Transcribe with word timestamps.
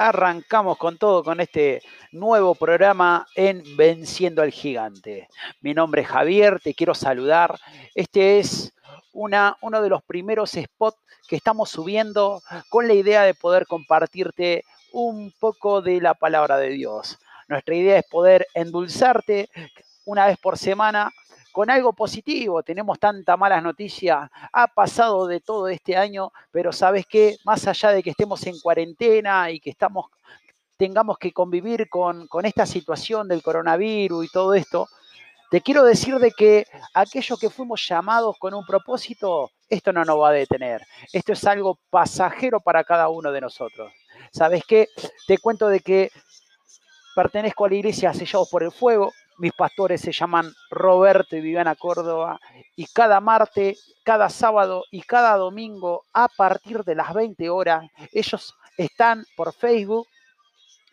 arrancamos 0.00 0.78
con 0.78 0.96
todo 0.96 1.22
con 1.22 1.40
este 1.40 1.82
nuevo 2.10 2.54
programa 2.54 3.26
en 3.34 3.62
Venciendo 3.76 4.40
al 4.40 4.50
Gigante. 4.50 5.28
Mi 5.60 5.74
nombre 5.74 6.00
es 6.00 6.08
Javier, 6.08 6.58
te 6.58 6.72
quiero 6.72 6.94
saludar. 6.94 7.60
Este 7.94 8.38
es 8.38 8.72
una, 9.12 9.58
uno 9.60 9.82
de 9.82 9.90
los 9.90 10.02
primeros 10.02 10.52
spots 10.52 10.96
que 11.28 11.36
estamos 11.36 11.68
subiendo 11.68 12.40
con 12.70 12.88
la 12.88 12.94
idea 12.94 13.24
de 13.24 13.34
poder 13.34 13.66
compartirte 13.66 14.64
un 14.90 15.34
poco 15.38 15.82
de 15.82 16.00
la 16.00 16.14
palabra 16.14 16.56
de 16.56 16.70
Dios. 16.70 17.18
Nuestra 17.46 17.74
idea 17.74 17.98
es 17.98 18.06
poder 18.06 18.46
endulzarte 18.54 19.50
una 20.06 20.24
vez 20.24 20.38
por 20.38 20.56
semana 20.56 21.12
con 21.52 21.70
algo 21.70 21.92
positivo. 21.92 22.62
Tenemos 22.62 22.98
tanta 22.98 23.36
malas 23.36 23.62
noticias, 23.62 24.30
ha 24.52 24.66
pasado 24.68 25.26
de 25.26 25.40
todo 25.40 25.68
este 25.68 25.96
año, 25.96 26.32
pero 26.50 26.72
sabes 26.72 27.06
qué, 27.06 27.36
más 27.44 27.66
allá 27.66 27.90
de 27.90 28.02
que 28.02 28.10
estemos 28.10 28.46
en 28.46 28.58
cuarentena 28.60 29.50
y 29.50 29.60
que 29.60 29.70
estamos, 29.70 30.06
tengamos 30.76 31.18
que 31.18 31.32
convivir 31.32 31.88
con, 31.88 32.26
con 32.28 32.46
esta 32.46 32.66
situación 32.66 33.28
del 33.28 33.42
coronavirus 33.42 34.26
y 34.26 34.28
todo 34.28 34.54
esto, 34.54 34.88
te 35.50 35.60
quiero 35.62 35.82
decir 35.82 36.16
de 36.20 36.30
que 36.30 36.64
aquello 36.94 37.36
que 37.36 37.50
fuimos 37.50 37.84
llamados 37.88 38.36
con 38.38 38.54
un 38.54 38.64
propósito, 38.64 39.50
esto 39.68 39.92
no 39.92 40.04
nos 40.04 40.16
va 40.16 40.28
a 40.28 40.32
detener. 40.32 40.86
Esto 41.12 41.32
es 41.32 41.44
algo 41.44 41.76
pasajero 41.90 42.60
para 42.60 42.84
cada 42.84 43.08
uno 43.08 43.32
de 43.32 43.40
nosotros. 43.40 43.92
¿Sabes 44.32 44.62
qué? 44.64 44.88
Te 45.26 45.38
cuento 45.38 45.66
de 45.66 45.80
que 45.80 46.12
pertenezco 47.16 47.64
a 47.64 47.68
la 47.68 47.74
iglesia 47.74 48.14
Sellados 48.14 48.48
por 48.48 48.62
el 48.62 48.70
Fuego, 48.70 49.12
mis 49.40 49.52
pastores 49.54 50.02
se 50.02 50.12
llaman 50.12 50.52
Roberto 50.68 51.34
y 51.34 51.40
Viviana 51.40 51.74
Córdoba 51.74 52.38
y 52.76 52.84
cada 52.86 53.20
martes, 53.20 53.94
cada 54.04 54.28
sábado 54.28 54.84
y 54.90 55.00
cada 55.00 55.34
domingo 55.36 56.04
a 56.12 56.28
partir 56.28 56.84
de 56.84 56.94
las 56.94 57.14
20 57.14 57.48
horas 57.48 57.90
ellos 58.12 58.54
están 58.76 59.24
por 59.36 59.54
Facebook 59.54 60.06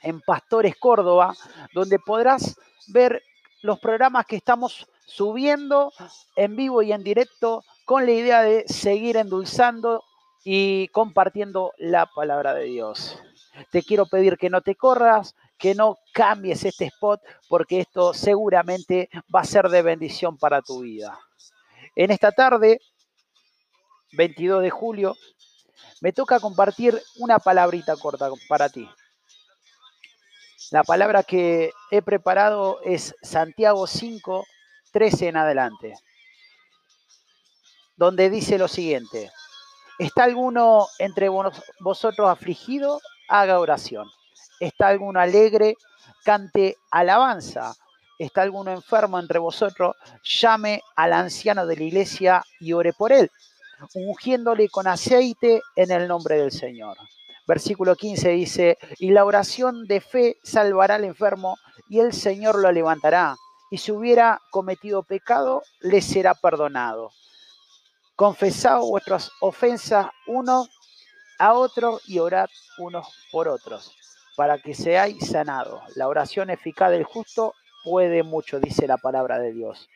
en 0.01 0.21
Pastores 0.21 0.77
Córdoba, 0.77 1.35
donde 1.73 1.99
podrás 1.99 2.57
ver 2.87 3.21
los 3.61 3.79
programas 3.79 4.25
que 4.25 4.37
estamos 4.37 4.87
subiendo 5.05 5.91
en 6.37 6.55
vivo 6.55 6.81
y 6.81 6.93
en 6.93 7.03
directo 7.03 7.65
con 7.83 8.05
la 8.05 8.11
idea 8.11 8.41
de 8.43 8.65
seguir 8.67 9.17
endulzando 9.17 10.05
y 10.45 10.87
compartiendo 10.89 11.73
la 11.77 12.05
palabra 12.05 12.53
de 12.53 12.63
Dios. 12.63 13.21
Te 13.71 13.83
quiero 13.83 14.05
pedir 14.05 14.37
que 14.37 14.49
no 14.49 14.61
te 14.61 14.75
corras, 14.75 15.35
que 15.57 15.75
no 15.75 15.97
cambies 16.13 16.63
este 16.63 16.85
spot 16.85 17.21
porque 17.49 17.79
esto 17.81 18.13
seguramente 18.13 19.09
va 19.33 19.41
a 19.41 19.45
ser 19.45 19.69
de 19.69 19.81
bendición 19.81 20.37
para 20.37 20.61
tu 20.61 20.81
vida. 20.81 21.19
En 21.95 22.11
esta 22.11 22.31
tarde, 22.31 22.79
22 24.13 24.61
de 24.61 24.69
julio, 24.69 25.15
me 26.01 26.13
toca 26.13 26.39
compartir 26.39 27.01
una 27.17 27.39
palabrita 27.39 27.95
corta 27.97 28.29
para 28.47 28.69
ti. 28.69 28.87
La 30.71 30.83
palabra 30.83 31.23
que 31.23 31.71
he 31.91 32.01
preparado 32.01 32.81
es 32.83 33.15
Santiago 33.21 33.87
5, 33.87 34.45
13 34.91 35.27
en 35.29 35.37
adelante, 35.37 35.93
donde 37.95 38.29
dice 38.29 38.57
lo 38.57 38.67
siguiente, 38.67 39.31
¿está 39.97 40.25
alguno 40.25 40.87
entre 40.99 41.29
vosotros 41.79 42.29
afligido? 42.29 42.99
Haga 43.29 43.59
oración 43.59 44.07
está 44.59 44.87
alguno 44.87 45.19
alegre, 45.19 45.75
cante 46.23 46.77
alabanza. 46.91 47.75
Está 48.19 48.41
alguno 48.41 48.71
enfermo 48.71 49.19
entre 49.19 49.37
vosotros, 49.37 49.95
llame 50.23 50.81
al 50.95 51.13
anciano 51.13 51.67
de 51.67 51.75
la 51.77 51.83
iglesia 51.83 52.43
y 52.59 52.73
ore 52.73 52.91
por 52.91 53.11
él, 53.11 53.29
ungiéndole 53.93 54.69
con 54.69 54.87
aceite 54.87 55.61
en 55.75 55.91
el 55.91 56.07
nombre 56.07 56.37
del 56.37 56.51
Señor. 56.51 56.97
Versículo 57.47 57.95
15 57.95 58.29
dice, 58.29 58.77
y 58.97 59.11
la 59.11 59.23
oración 59.23 59.85
de 59.85 60.01
fe 60.01 60.37
salvará 60.43 60.95
al 60.95 61.03
enfermo 61.03 61.57
y 61.89 61.99
el 61.99 62.11
Señor 62.11 62.57
lo 62.59 62.71
levantará. 62.71 63.35
Y 63.69 63.77
si 63.77 63.91
hubiera 63.91 64.41
cometido 64.49 65.03
pecado, 65.03 65.61
le 65.81 66.01
será 66.01 66.33
perdonado. 66.33 67.11
Confesad 68.15 68.79
vuestras 68.79 69.29
ofensas 69.41 70.07
unos 70.25 70.69
a 71.37 71.53
otros 71.53 72.01
y 72.09 72.17
orad 72.17 72.49
unos 72.79 73.07
por 73.31 73.47
otros 73.47 73.95
para 74.37 74.59
que 74.59 74.75
seáis 74.75 75.31
sanados. 75.31 75.81
La 75.95 76.07
oración 76.07 76.51
eficaz 76.51 76.91
del 76.91 77.03
justo 77.03 77.55
puede 77.83 78.21
mucho, 78.21 78.59
dice 78.59 78.85
la 78.85 78.97
palabra 78.97 79.39
de 79.39 79.51
Dios. 79.51 79.89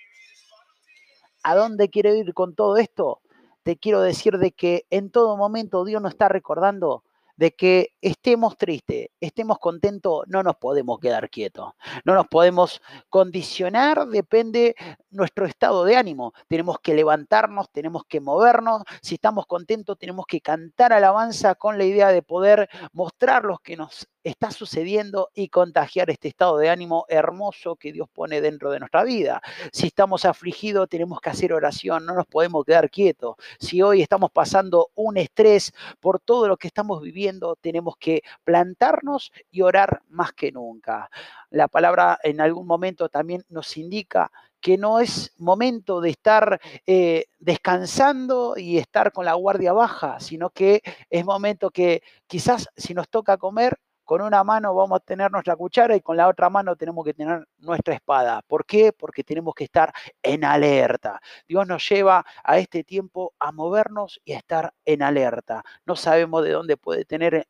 ¿A 1.44 1.56
dónde 1.56 1.90
quiero 1.90 2.12
ir 2.16 2.34
con 2.34 2.56
todo 2.56 2.78
esto? 2.78 3.22
Te 3.62 3.78
quiero 3.78 4.02
decir 4.02 4.40
de 4.40 4.52
que 4.52 4.88
en 4.90 5.12
todo 5.12 5.38
momento 5.38 5.85
Dios 5.85 6.02
nos 6.02 6.13
está 6.13 6.28
recordando 6.28 7.03
de 7.38 7.52
que 7.52 7.94
estemos 8.02 8.58
tristes, 8.58 9.09
estemos 9.19 9.59
contentos, 9.59 10.24
no 10.28 10.44
nos 10.44 10.56
podemos 10.58 11.00
quedar 11.00 11.30
quietos, 11.30 11.74
no 12.06 12.16
nos 12.16 12.28
podemos 12.28 12.81
condicionar, 13.09 14.08
depende 14.08 14.75
nuestro 15.09 15.46
estado 15.46 15.84
de 15.86 15.96
ánimo. 15.96 16.34
Tenemos 16.47 16.80
que 16.80 16.94
levantarnos, 16.94 17.72
tenemos 17.72 18.03
que 18.06 18.20
movernos, 18.20 18.84
si 19.02 19.16
estamos 19.16 19.46
contentos 19.46 19.97
tenemos 19.97 20.25
que 20.25 20.41
cantar 20.41 20.94
alabanza 20.94 21.56
con 21.56 21.78
la 21.78 21.86
idea 21.86 22.09
de 22.09 22.22
poder 22.22 22.70
mostrar 22.94 23.44
lo 23.44 23.58
que 23.58 23.78
nos 23.78 24.08
está 24.24 24.52
sucediendo 24.52 25.30
y 25.34 25.50
contagiar 25.50 26.09
este 26.09 26.28
estado 26.28 26.58
de 26.58 26.70
ánimo 26.70 27.06
hermoso 27.09 27.75
que 27.75 27.91
Dios 27.91 28.08
pone 28.14 28.41
dentro 28.41 28.72
de 28.72 28.80
nuestra 28.80 29.03
vida. 29.03 29.41
Si 29.72 29.88
estamos 29.88 30.25
afligidos, 30.25 30.90
tenemos 30.90 31.20
que 31.22 31.30
hacer 31.30 31.53
oración, 31.53 32.06
no 32.06 32.14
nos 32.14 32.28
podemos 32.28 32.64
quedar 32.66 32.90
quietos. 32.90 33.36
Si 33.59 33.81
hoy 33.81 34.02
estamos 34.02 34.31
pasando 34.31 34.90
un 34.96 35.18
estrés 35.18 35.74
por 36.00 36.20
todo 36.20 36.47
lo 36.47 36.58
que 36.58 36.68
estamos 36.68 37.02
viviendo, 37.02 37.21
tenemos 37.59 37.96
que 37.98 38.22
plantarnos 38.44 39.32
y 39.50 39.62
orar 39.62 40.02
más 40.09 40.34
que 40.34 40.52
nunca. 40.52 41.09
La 41.50 41.68
palabra 41.68 42.20
en 42.24 42.42
algún 42.42 42.68
momento 42.68 43.09
también 43.09 43.44
nos 43.50 43.78
indica 43.78 44.32
que 44.59 44.78
no 44.78 45.00
es 45.00 45.34
momento 45.38 46.02
de 46.02 46.12
estar 46.12 46.62
eh, 46.86 47.26
descansando 47.40 48.54
y 48.56 48.78
estar 48.78 49.12
con 49.12 49.26
la 49.26 49.34
guardia 49.34 49.74
baja, 49.74 50.20
sino 50.20 50.52
que 50.52 50.82
es 51.09 51.26
momento 51.26 51.72
que 51.72 52.04
quizás 52.28 52.70
si 52.78 52.94
nos 52.94 53.09
toca 53.09 53.38
comer, 53.38 53.80
con 54.12 54.20
una 54.20 54.44
mano 54.44 54.76
vamos 54.76 54.98
a 54.98 55.00
tener 55.00 55.32
nuestra 55.32 55.56
cuchara 55.56 55.96
y 55.96 56.02
con 56.02 56.18
la 56.18 56.28
otra 56.28 56.50
mano 56.50 56.76
tenemos 56.76 57.06
que 57.06 57.14
tener 57.14 57.48
nuestra 57.60 57.94
espada. 57.94 58.42
¿Por 58.46 58.66
qué? 58.66 58.92
Porque 58.92 59.24
tenemos 59.24 59.56
que 59.56 59.64
estar 59.64 59.94
en 60.22 60.44
alerta. 60.44 61.22
Dios 61.48 61.66
nos 61.66 61.88
lleva 61.88 62.26
a 62.44 62.58
este 62.58 62.84
tiempo 62.84 63.34
a 63.40 63.54
movernos 63.54 64.20
y 64.26 64.34
a 64.34 64.40
estar 64.40 64.74
en 64.84 65.02
alerta. 65.02 65.64
No 65.86 65.96
sabemos 65.96 66.44
de 66.44 66.52
dónde 66.52 66.76
puede 66.76 67.06
tener, 67.06 67.48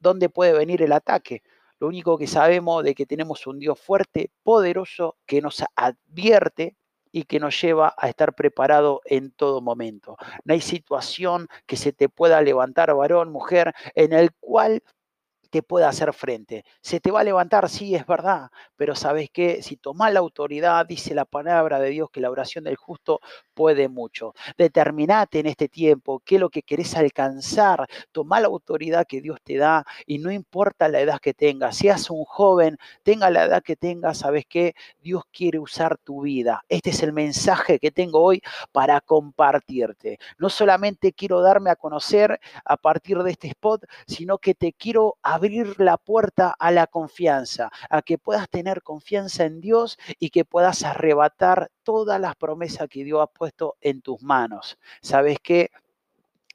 dónde 0.00 0.28
puede 0.28 0.52
venir 0.54 0.82
el 0.82 0.90
ataque. 0.90 1.44
Lo 1.78 1.86
único 1.86 2.18
que 2.18 2.26
sabemos 2.26 2.82
de 2.82 2.96
que 2.96 3.06
tenemos 3.06 3.46
un 3.46 3.60
Dios 3.60 3.78
fuerte, 3.78 4.32
poderoso, 4.42 5.18
que 5.24 5.40
nos 5.40 5.62
advierte 5.76 6.74
y 7.12 7.22
que 7.22 7.38
nos 7.38 7.60
lleva 7.60 7.94
a 7.96 8.08
estar 8.08 8.34
preparado 8.34 9.02
en 9.04 9.30
todo 9.30 9.60
momento. 9.60 10.16
No 10.42 10.52
hay 10.52 10.62
situación 10.62 11.46
que 11.66 11.76
se 11.76 11.92
te 11.92 12.08
pueda 12.08 12.42
levantar, 12.42 12.92
varón, 12.92 13.30
mujer, 13.30 13.72
en 13.94 14.12
el 14.12 14.32
cual 14.40 14.82
te 15.52 15.62
pueda 15.62 15.88
hacer 15.88 16.12
frente. 16.14 16.64
Se 16.80 17.00
te 17.00 17.12
va 17.12 17.20
a 17.20 17.24
levantar, 17.24 17.68
sí, 17.68 17.94
es 17.94 18.06
verdad, 18.06 18.50
pero 18.82 18.96
sabes 18.96 19.30
que 19.30 19.62
si 19.62 19.76
tomas 19.76 20.12
la 20.12 20.18
autoridad, 20.18 20.84
dice 20.84 21.14
la 21.14 21.24
palabra 21.24 21.78
de 21.78 21.90
Dios 21.90 22.10
que 22.10 22.20
la 22.20 22.32
oración 22.32 22.64
del 22.64 22.74
justo 22.74 23.20
puede 23.54 23.88
mucho. 23.88 24.34
Determinate 24.58 25.38
en 25.38 25.46
este 25.46 25.68
tiempo 25.68 26.20
qué 26.24 26.34
es 26.34 26.40
lo 26.40 26.50
que 26.50 26.64
querés 26.64 26.96
alcanzar. 26.96 27.86
Toma 28.10 28.40
la 28.40 28.48
autoridad 28.48 29.06
que 29.06 29.20
Dios 29.20 29.38
te 29.44 29.56
da 29.56 29.84
y 30.04 30.18
no 30.18 30.32
importa 30.32 30.88
la 30.88 30.98
edad 30.98 31.20
que 31.20 31.32
tengas, 31.32 31.76
seas 31.76 32.10
un 32.10 32.24
joven, 32.24 32.76
tenga 33.04 33.30
la 33.30 33.44
edad 33.44 33.62
que 33.62 33.76
tengas, 33.76 34.18
sabes 34.18 34.46
que 34.46 34.74
Dios 35.00 35.22
quiere 35.30 35.60
usar 35.60 35.96
tu 35.98 36.22
vida. 36.22 36.64
Este 36.68 36.90
es 36.90 37.04
el 37.04 37.12
mensaje 37.12 37.78
que 37.78 37.92
tengo 37.92 38.20
hoy 38.20 38.42
para 38.72 39.00
compartirte. 39.00 40.18
No 40.38 40.48
solamente 40.48 41.12
quiero 41.12 41.40
darme 41.40 41.70
a 41.70 41.76
conocer 41.76 42.40
a 42.64 42.76
partir 42.76 43.22
de 43.22 43.30
este 43.30 43.46
spot, 43.46 43.84
sino 44.08 44.38
que 44.38 44.56
te 44.56 44.72
quiero 44.72 45.18
abrir 45.22 45.78
la 45.78 45.98
puerta 45.98 46.52
a 46.58 46.72
la 46.72 46.88
confianza, 46.88 47.70
a 47.88 48.02
que 48.02 48.18
puedas 48.18 48.48
tener 48.48 48.71
confianza 48.80 49.44
en 49.44 49.60
Dios 49.60 49.98
y 50.18 50.30
que 50.30 50.46
puedas 50.46 50.82
arrebatar 50.84 51.70
todas 51.82 52.18
las 52.18 52.34
promesas 52.36 52.88
que 52.88 53.04
Dios 53.04 53.20
ha 53.20 53.26
puesto 53.26 53.76
en 53.82 54.00
tus 54.00 54.22
manos. 54.22 54.78
¿Sabes 55.02 55.36
qué? 55.42 55.70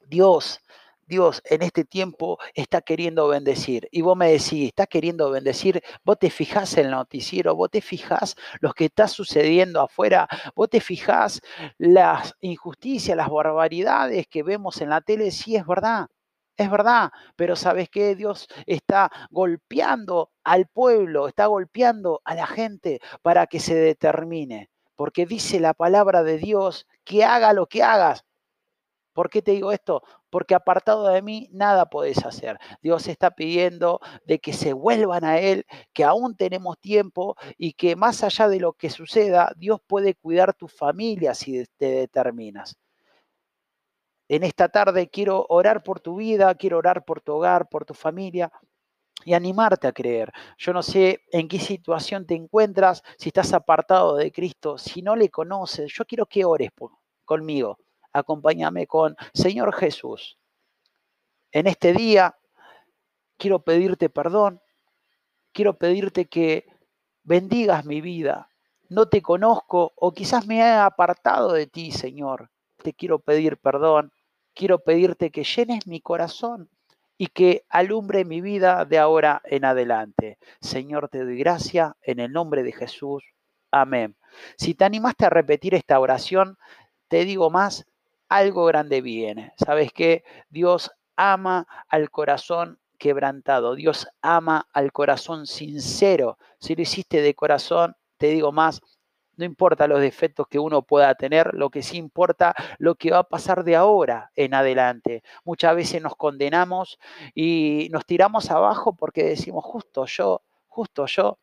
Dios 0.08 0.60
Dios 1.08 1.40
en 1.46 1.62
este 1.62 1.84
tiempo 1.84 2.38
está 2.54 2.82
queriendo 2.82 3.28
bendecir. 3.28 3.88
Y 3.90 4.02
vos 4.02 4.16
me 4.16 4.30
decís, 4.30 4.68
está 4.68 4.86
queriendo 4.86 5.30
bendecir, 5.30 5.82
vos 6.04 6.18
te 6.18 6.30
fijás 6.30 6.76
en 6.76 6.86
el 6.86 6.90
noticiero, 6.92 7.56
vos 7.56 7.70
te 7.70 7.80
fijás 7.80 8.36
lo 8.60 8.72
que 8.74 8.84
está 8.86 9.08
sucediendo 9.08 9.80
afuera, 9.80 10.28
vos 10.54 10.68
te 10.68 10.80
fijás 10.80 11.40
las 11.78 12.34
injusticias, 12.40 13.16
las 13.16 13.30
barbaridades 13.30 14.26
que 14.28 14.42
vemos 14.42 14.80
en 14.82 14.90
la 14.90 15.00
tele, 15.00 15.30
sí 15.30 15.56
es 15.56 15.66
verdad. 15.66 16.08
Es 16.56 16.70
verdad, 16.70 17.12
pero 17.36 17.54
¿sabes 17.54 17.88
qué? 17.88 18.16
Dios 18.16 18.48
está 18.66 19.10
golpeando 19.30 20.32
al 20.52 20.66
pueblo, 20.66 21.28
está 21.28 21.46
golpeando 21.46 22.20
a 22.24 22.34
la 22.34 22.46
gente 22.46 23.00
para 23.22 23.46
que 23.46 23.60
se 23.60 23.74
determine. 23.74 24.70
Porque 24.96 25.26
dice 25.26 25.60
la 25.60 25.74
palabra 25.74 26.22
de 26.22 26.38
Dios 26.38 26.86
que 27.04 27.24
haga 27.24 27.52
lo 27.52 27.66
que 27.66 27.82
hagas. 27.82 28.24
¿Por 29.12 29.30
qué 29.30 29.42
te 29.42 29.52
digo 29.52 29.72
esto? 29.72 30.02
porque 30.30 30.54
apartado 30.54 31.08
de 31.08 31.22
mí 31.22 31.48
nada 31.52 31.86
podés 31.86 32.24
hacer. 32.24 32.58
Dios 32.82 33.08
está 33.08 33.30
pidiendo 33.30 34.00
de 34.24 34.38
que 34.38 34.52
se 34.52 34.72
vuelvan 34.72 35.24
a 35.24 35.38
Él, 35.38 35.64
que 35.92 36.04
aún 36.04 36.36
tenemos 36.36 36.78
tiempo 36.78 37.36
y 37.56 37.72
que 37.72 37.96
más 37.96 38.22
allá 38.22 38.48
de 38.48 38.60
lo 38.60 38.72
que 38.74 38.90
suceda, 38.90 39.52
Dios 39.56 39.80
puede 39.86 40.14
cuidar 40.14 40.54
tu 40.54 40.68
familia 40.68 41.34
si 41.34 41.64
te 41.76 41.86
determinas. 41.90 42.76
En 44.28 44.44
esta 44.44 44.68
tarde 44.68 45.08
quiero 45.08 45.46
orar 45.48 45.82
por 45.82 46.00
tu 46.00 46.16
vida, 46.16 46.54
quiero 46.54 46.78
orar 46.78 47.04
por 47.04 47.22
tu 47.22 47.34
hogar, 47.34 47.68
por 47.68 47.86
tu 47.86 47.94
familia 47.94 48.52
y 49.24 49.34
animarte 49.34 49.86
a 49.86 49.92
creer. 49.92 50.32
Yo 50.56 50.72
no 50.72 50.82
sé 50.82 51.22
en 51.32 51.48
qué 51.48 51.58
situación 51.58 52.26
te 52.26 52.34
encuentras, 52.34 53.02
si 53.18 53.28
estás 53.28 53.52
apartado 53.52 54.16
de 54.16 54.32
Cristo, 54.32 54.78
si 54.78 55.02
no 55.02 55.16
le 55.16 55.28
conoces, 55.28 55.92
yo 55.92 56.04
quiero 56.04 56.26
que 56.26 56.44
ores 56.44 56.70
conmigo 57.24 57.78
acompáñame 58.12 58.86
con, 58.86 59.16
Señor 59.32 59.74
Jesús, 59.74 60.38
en 61.52 61.66
este 61.66 61.92
día 61.92 62.36
quiero 63.36 63.60
pedirte 63.60 64.08
perdón, 64.08 64.60
quiero 65.52 65.78
pedirte 65.78 66.26
que 66.26 66.66
bendigas 67.22 67.84
mi 67.84 68.00
vida. 68.00 68.50
No 68.88 69.08
te 69.08 69.22
conozco 69.22 69.92
o 69.96 70.12
quizás 70.12 70.46
me 70.46 70.58
he 70.58 70.72
apartado 70.72 71.52
de 71.52 71.66
ti, 71.66 71.92
Señor. 71.92 72.50
Te 72.82 72.94
quiero 72.94 73.18
pedir 73.18 73.58
perdón. 73.58 74.12
Quiero 74.54 74.78
pedirte 74.80 75.30
que 75.30 75.44
llenes 75.44 75.86
mi 75.86 76.00
corazón 76.00 76.70
y 77.18 77.26
que 77.26 77.64
alumbre 77.68 78.24
mi 78.24 78.40
vida 78.40 78.84
de 78.84 78.98
ahora 78.98 79.42
en 79.44 79.64
adelante. 79.64 80.38
Señor, 80.60 81.08
te 81.08 81.24
doy 81.24 81.36
gracia 81.36 81.96
en 82.00 82.20
el 82.20 82.32
nombre 82.32 82.62
de 82.62 82.72
Jesús. 82.72 83.24
Amén. 83.72 84.16
Si 84.56 84.74
te 84.74 84.84
animaste 84.84 85.26
a 85.26 85.30
repetir 85.30 85.74
esta 85.74 85.98
oración, 85.98 86.56
te 87.08 87.24
digo 87.24 87.50
más, 87.50 87.86
algo 88.28 88.64
grande 88.66 89.00
viene. 89.00 89.52
¿Sabes 89.56 89.92
qué? 89.92 90.22
Dios 90.48 90.92
ama 91.16 91.66
al 91.88 92.10
corazón 92.10 92.78
quebrantado. 92.98 93.74
Dios 93.74 94.06
ama 94.22 94.68
al 94.72 94.92
corazón 94.92 95.46
sincero. 95.46 96.38
Si 96.60 96.76
lo 96.76 96.82
hiciste 96.82 97.20
de 97.20 97.34
corazón, 97.34 97.96
te 98.16 98.28
digo 98.28 98.52
más, 98.52 98.80
no 99.38 99.44
importa 99.44 99.86
los 99.86 100.00
defectos 100.00 100.48
que 100.48 100.58
uno 100.58 100.82
pueda 100.82 101.14
tener, 101.14 101.54
lo 101.54 101.70
que 101.70 101.82
sí 101.82 101.96
importa 101.96 102.54
lo 102.78 102.96
que 102.96 103.12
va 103.12 103.18
a 103.18 103.28
pasar 103.28 103.64
de 103.64 103.76
ahora 103.76 104.30
en 104.36 104.52
adelante. 104.52 105.22
Muchas 105.44 105.74
veces 105.76 106.02
nos 106.02 106.16
condenamos 106.16 106.98
y 107.34 107.88
nos 107.92 108.04
tiramos 108.04 108.50
abajo 108.50 108.94
porque 108.96 109.22
decimos, 109.22 109.64
justo 109.64 110.04
yo, 110.06 110.42
justo 110.66 111.06
yo, 111.06 111.38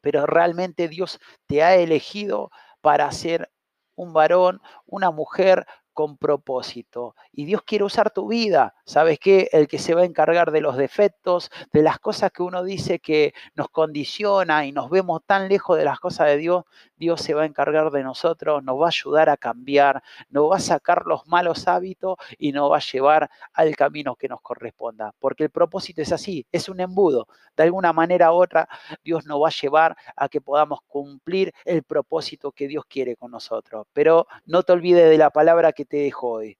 pero 0.00 0.26
realmente 0.26 0.88
Dios 0.88 1.20
te 1.46 1.62
ha 1.62 1.76
elegido 1.76 2.50
para 2.80 3.10
ser 3.12 3.50
un 3.94 4.12
varón, 4.12 4.60
una 4.86 5.10
mujer 5.10 5.66
con 5.92 6.16
propósito. 6.16 7.14
Y 7.32 7.44
Dios 7.44 7.62
quiere 7.62 7.84
usar 7.84 8.10
tu 8.10 8.28
vida. 8.28 8.74
¿Sabes 8.84 9.18
qué? 9.18 9.48
El 9.52 9.68
que 9.68 9.78
se 9.78 9.94
va 9.94 10.02
a 10.02 10.04
encargar 10.04 10.50
de 10.50 10.60
los 10.60 10.76
defectos, 10.76 11.50
de 11.72 11.82
las 11.82 11.98
cosas 11.98 12.30
que 12.32 12.42
uno 12.42 12.64
dice 12.64 12.98
que 12.98 13.34
nos 13.54 13.68
condiciona 13.68 14.66
y 14.66 14.72
nos 14.72 14.90
vemos 14.90 15.22
tan 15.24 15.48
lejos 15.48 15.76
de 15.76 15.84
las 15.84 16.00
cosas 16.00 16.28
de 16.28 16.36
Dios, 16.36 16.64
Dios 16.96 17.20
se 17.20 17.34
va 17.34 17.42
a 17.42 17.46
encargar 17.46 17.90
de 17.90 18.02
nosotros, 18.02 18.62
nos 18.62 18.80
va 18.80 18.86
a 18.86 18.88
ayudar 18.88 19.28
a 19.30 19.36
cambiar, 19.36 20.02
nos 20.28 20.50
va 20.50 20.56
a 20.56 20.60
sacar 20.60 21.06
los 21.06 21.26
malos 21.26 21.66
hábitos 21.66 22.16
y 22.38 22.52
nos 22.52 22.70
va 22.70 22.76
a 22.76 22.80
llevar 22.80 23.30
al 23.54 23.74
camino 23.76 24.16
que 24.16 24.28
nos 24.28 24.40
corresponda. 24.42 25.14
Porque 25.18 25.44
el 25.44 25.50
propósito 25.50 26.02
es 26.02 26.12
así, 26.12 26.46
es 26.52 26.68
un 26.68 26.80
embudo. 26.80 27.26
De 27.56 27.64
alguna 27.64 27.92
manera 27.92 28.32
u 28.32 28.42
otra, 28.42 28.68
Dios 29.02 29.24
nos 29.26 29.42
va 29.42 29.48
a 29.48 29.52
llevar 29.62 29.96
a 30.16 30.28
que 30.28 30.40
podamos 30.40 30.80
cumplir 30.86 31.52
el 31.64 31.82
propósito 31.82 32.52
que 32.52 32.68
Dios 32.68 32.84
quiere 32.86 33.16
con 33.16 33.30
nosotros. 33.30 33.86
Pero 33.92 34.26
no 34.46 34.62
te 34.62 34.72
olvides 34.72 35.08
de 35.08 35.18
la 35.18 35.30
palabra 35.30 35.72
que 35.72 35.79
te 35.84 35.98
dejo 35.98 36.28
hoy. 36.28 36.58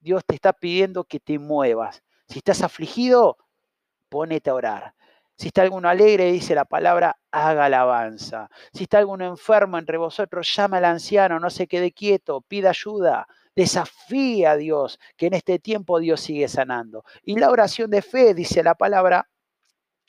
Dios 0.00 0.22
te 0.26 0.34
está 0.34 0.52
pidiendo 0.52 1.04
que 1.04 1.20
te 1.20 1.38
muevas. 1.38 2.02
Si 2.28 2.38
estás 2.38 2.62
afligido, 2.62 3.38
ponete 4.08 4.50
a 4.50 4.54
orar. 4.54 4.94
Si 5.36 5.48
está 5.48 5.62
alguno 5.62 5.88
alegre, 5.88 6.30
dice 6.30 6.54
la 6.54 6.64
palabra, 6.64 7.18
haga 7.32 7.64
alabanza. 7.64 8.48
Si 8.72 8.84
está 8.84 8.98
alguno 8.98 9.24
enfermo 9.24 9.78
entre 9.78 9.98
vosotros, 9.98 10.54
llama 10.54 10.76
al 10.76 10.84
anciano, 10.84 11.40
no 11.40 11.50
se 11.50 11.66
quede 11.66 11.92
quieto, 11.92 12.40
pida 12.42 12.70
ayuda. 12.70 13.26
Desafía 13.56 14.52
a 14.52 14.56
Dios, 14.56 15.00
que 15.16 15.26
en 15.26 15.34
este 15.34 15.58
tiempo 15.58 15.98
Dios 15.98 16.20
sigue 16.20 16.48
sanando. 16.48 17.04
Y 17.22 17.36
la 17.38 17.50
oración 17.50 17.90
de 17.90 18.02
fe, 18.02 18.34
dice 18.34 18.62
la 18.62 18.74
palabra, 18.74 19.28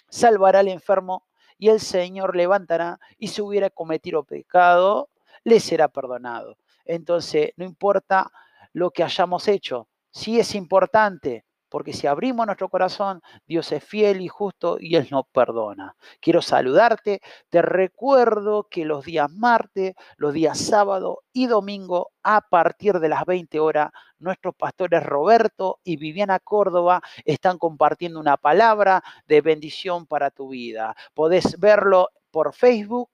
salvará 0.10 0.60
al 0.60 0.68
enfermo 0.68 1.26
y 1.58 1.70
el 1.70 1.80
Señor 1.80 2.36
levantará 2.36 3.00
y 3.18 3.30
si 3.30 3.42
hubiera 3.42 3.70
cometido 3.70 4.24
pecado, 4.24 5.10
le 5.44 5.60
será 5.60 5.88
perdonado. 5.88 6.58
Entonces, 6.86 7.52
no 7.58 7.66
importa 7.66 8.32
lo 8.74 8.92
que 8.92 9.04
hayamos 9.04 9.48
hecho, 9.48 9.90
sí 10.12 10.40
es 10.40 10.56
importante, 10.56 11.46
porque 11.76 11.92
si 11.92 12.08
abrimos 12.08 12.46
nuestro 12.46 12.70
corazón, 12.70 13.22
Dios 13.46 13.72
es 13.72 13.84
fiel 13.84 14.22
y 14.22 14.28
justo 14.28 14.78
y 14.80 14.96
Él 14.96 15.08
nos 15.12 15.26
perdona. 15.32 15.96
Quiero 16.22 16.42
saludarte, 16.42 17.20
te 17.50 17.62
recuerdo 17.62 18.68
que 18.70 18.86
los 18.86 19.04
días 19.04 19.30
martes, 19.30 19.94
los 20.16 20.34
días 20.34 20.58
sábado 20.58 21.24
y 21.34 21.48
domingo, 21.48 22.12
a 22.24 22.42
partir 22.42 23.00
de 23.00 23.10
las 23.10 23.26
20 23.26 23.60
horas, 23.60 23.92
nuestros 24.20 24.56
pastores 24.56 25.04
Roberto 25.04 25.80
y 25.84 25.98
Viviana 25.98 26.40
Córdoba 26.40 27.02
están 27.26 27.58
compartiendo 27.58 28.20
una 28.22 28.38
palabra 28.38 29.04
de 29.28 29.42
bendición 29.42 30.06
para 30.06 30.32
tu 30.32 30.50
vida. 30.50 30.96
Podés 31.14 31.60
verlo 31.60 32.10
por 32.32 32.54
Facebook 32.54 33.10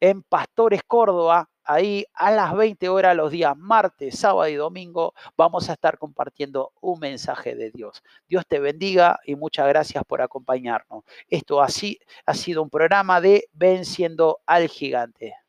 en 0.00 0.22
Pastores 0.22 0.82
Córdoba, 0.86 1.48
ahí 1.64 2.04
a 2.14 2.30
las 2.30 2.54
20 2.56 2.88
horas 2.88 3.16
los 3.16 3.30
días 3.30 3.56
martes, 3.56 4.18
sábado 4.18 4.48
y 4.48 4.54
domingo 4.54 5.14
vamos 5.36 5.68
a 5.68 5.74
estar 5.74 5.98
compartiendo 5.98 6.72
un 6.80 7.00
mensaje 7.00 7.54
de 7.54 7.70
Dios. 7.70 8.02
Dios 8.28 8.46
te 8.46 8.60
bendiga 8.60 9.18
y 9.24 9.36
muchas 9.36 9.68
gracias 9.68 10.04
por 10.04 10.22
acompañarnos. 10.22 11.04
Esto 11.28 11.62
así 11.62 11.98
ha 12.26 12.34
sido 12.34 12.62
un 12.62 12.70
programa 12.70 13.20
de 13.20 13.48
Venciendo 13.52 14.40
al 14.46 14.68
Gigante. 14.68 15.41